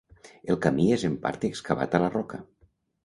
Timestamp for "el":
0.53-0.57